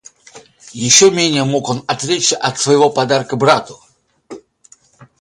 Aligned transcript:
Еще 0.87 1.11
менее 1.11 1.43
мог 1.43 1.69
он 1.69 1.83
отречься 1.85 2.35
от 2.35 2.57
своего 2.57 2.89
подарка 2.89 3.35
брату. 3.35 3.79